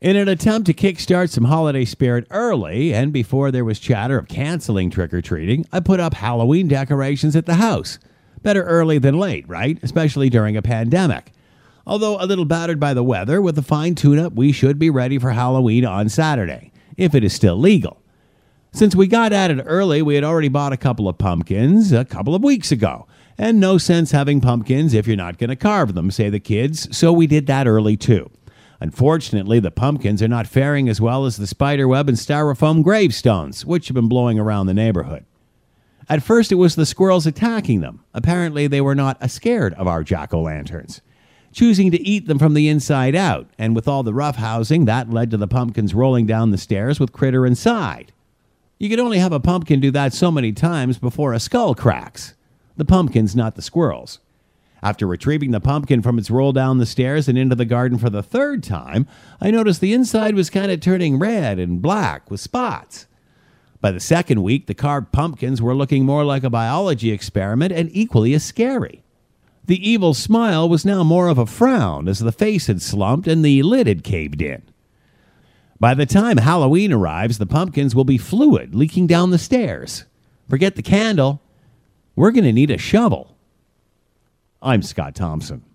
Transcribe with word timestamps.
In 0.00 0.16
an 0.16 0.28
attempt 0.28 0.64
to 0.64 0.72
kickstart 0.72 1.28
some 1.28 1.44
holiday 1.44 1.84
spirit 1.84 2.26
early, 2.30 2.94
and 2.94 3.12
before 3.12 3.50
there 3.50 3.66
was 3.66 3.78
chatter 3.78 4.16
of 4.16 4.28
canceling 4.28 4.88
trick 4.88 5.12
or 5.12 5.20
treating, 5.20 5.66
I 5.74 5.80
put 5.80 6.00
up 6.00 6.14
Halloween 6.14 6.68
decorations 6.68 7.36
at 7.36 7.44
the 7.44 7.56
house. 7.56 7.98
Better 8.42 8.62
early 8.62 8.96
than 8.96 9.18
late, 9.18 9.46
right? 9.46 9.78
Especially 9.82 10.30
during 10.30 10.56
a 10.56 10.62
pandemic. 10.62 11.32
Although 11.86 12.16
a 12.18 12.24
little 12.24 12.46
battered 12.46 12.80
by 12.80 12.94
the 12.94 13.02
weather, 13.02 13.42
with 13.42 13.58
a 13.58 13.62
fine 13.62 13.94
tune 13.94 14.18
up, 14.18 14.32
we 14.32 14.52
should 14.52 14.78
be 14.78 14.88
ready 14.88 15.18
for 15.18 15.32
Halloween 15.32 15.84
on 15.84 16.08
Saturday, 16.08 16.72
if 16.96 17.14
it 17.14 17.22
is 17.22 17.34
still 17.34 17.58
legal. 17.58 18.00
Since 18.72 18.96
we 18.96 19.06
got 19.06 19.34
at 19.34 19.50
it 19.50 19.62
early, 19.66 20.00
we 20.00 20.14
had 20.14 20.24
already 20.24 20.48
bought 20.48 20.72
a 20.72 20.78
couple 20.78 21.08
of 21.08 21.18
pumpkins 21.18 21.92
a 21.92 22.06
couple 22.06 22.34
of 22.34 22.42
weeks 22.42 22.72
ago. 22.72 23.06
And 23.36 23.60
no 23.60 23.76
sense 23.76 24.12
having 24.12 24.40
pumpkins 24.40 24.94
if 24.94 25.06
you're 25.06 25.16
not 25.16 25.36
going 25.36 25.50
to 25.50 25.56
carve 25.56 25.92
them, 25.92 26.10
say 26.10 26.30
the 26.30 26.40
kids, 26.40 26.96
so 26.96 27.12
we 27.12 27.26
did 27.26 27.46
that 27.48 27.66
early 27.66 27.98
too. 27.98 28.30
Unfortunately, 28.80 29.60
the 29.60 29.70
pumpkins 29.70 30.22
are 30.22 30.28
not 30.28 30.46
faring 30.46 30.88
as 30.88 31.00
well 31.00 31.26
as 31.26 31.36
the 31.36 31.46
spiderweb 31.46 32.08
and 32.08 32.16
styrofoam 32.16 32.82
gravestones, 32.82 33.66
which 33.66 33.88
have 33.88 33.94
been 33.94 34.08
blowing 34.08 34.38
around 34.38 34.66
the 34.66 34.74
neighborhood. 34.74 35.26
At 36.08 36.22
first, 36.22 36.50
it 36.50 36.56
was 36.56 36.74
the 36.74 36.86
squirrels 36.86 37.26
attacking 37.26 37.82
them. 37.82 38.02
Apparently, 38.14 38.66
they 38.66 38.80
were 38.80 38.94
not 38.94 39.30
scared 39.30 39.74
of 39.74 39.86
our 39.86 40.02
jack 40.02 40.32
o' 40.32 40.40
lanterns, 40.40 41.02
choosing 41.52 41.90
to 41.90 42.00
eat 42.00 42.26
them 42.26 42.38
from 42.38 42.54
the 42.54 42.68
inside 42.68 43.14
out, 43.14 43.48
and 43.58 43.76
with 43.76 43.86
all 43.86 44.02
the 44.02 44.14
rough 44.14 44.36
housing, 44.36 44.86
that 44.86 45.10
led 45.10 45.30
to 45.30 45.36
the 45.36 45.46
pumpkins 45.46 45.94
rolling 45.94 46.26
down 46.26 46.50
the 46.50 46.58
stairs 46.58 46.98
with 46.98 47.12
Critter 47.12 47.44
inside. 47.46 48.12
You 48.78 48.88
can 48.88 48.98
only 48.98 49.18
have 49.18 49.32
a 49.32 49.40
pumpkin 49.40 49.78
do 49.78 49.90
that 49.90 50.14
so 50.14 50.30
many 50.30 50.52
times 50.52 50.96
before 50.96 51.34
a 51.34 51.38
skull 51.38 51.74
cracks. 51.74 52.34
The 52.78 52.86
pumpkins, 52.86 53.36
not 53.36 53.56
the 53.56 53.62
squirrels. 53.62 54.20
After 54.82 55.06
retrieving 55.06 55.50
the 55.50 55.60
pumpkin 55.60 56.00
from 56.00 56.18
its 56.18 56.30
roll 56.30 56.52
down 56.52 56.78
the 56.78 56.86
stairs 56.86 57.28
and 57.28 57.36
into 57.36 57.54
the 57.54 57.64
garden 57.64 57.98
for 57.98 58.08
the 58.08 58.22
third 58.22 58.62
time, 58.62 59.06
I 59.40 59.50
noticed 59.50 59.80
the 59.80 59.92
inside 59.92 60.34
was 60.34 60.48
kind 60.48 60.70
of 60.70 60.80
turning 60.80 61.18
red 61.18 61.58
and 61.58 61.82
black 61.82 62.30
with 62.30 62.40
spots. 62.40 63.06
By 63.80 63.90
the 63.90 64.00
second 64.00 64.42
week, 64.42 64.66
the 64.66 64.74
carved 64.74 65.12
pumpkins 65.12 65.60
were 65.60 65.74
looking 65.74 66.04
more 66.04 66.24
like 66.24 66.44
a 66.44 66.50
biology 66.50 67.10
experiment 67.10 67.72
and 67.72 67.90
equally 67.92 68.34
as 68.34 68.44
scary. 68.44 69.02
The 69.66 69.88
evil 69.88 70.14
smile 70.14 70.68
was 70.68 70.84
now 70.84 71.04
more 71.04 71.28
of 71.28 71.38
a 71.38 71.46
frown 71.46 72.08
as 72.08 72.18
the 72.18 72.32
face 72.32 72.66
had 72.66 72.82
slumped 72.82 73.28
and 73.28 73.44
the 73.44 73.62
lid 73.62 73.86
had 73.86 74.02
caved 74.02 74.42
in. 74.42 74.62
By 75.78 75.94
the 75.94 76.06
time 76.06 76.36
Halloween 76.36 76.92
arrives, 76.92 77.38
the 77.38 77.46
pumpkins 77.46 77.94
will 77.94 78.04
be 78.04 78.18
fluid 78.18 78.74
leaking 78.74 79.06
down 79.06 79.30
the 79.30 79.38
stairs. 79.38 80.04
Forget 80.48 80.76
the 80.76 80.82
candle. 80.82 81.40
We're 82.16 82.32
going 82.32 82.44
to 82.44 82.52
need 82.52 82.70
a 82.70 82.76
shovel. 82.76 83.36
I'm 84.62 84.82
Scott 84.82 85.14
Thompson. 85.14 85.69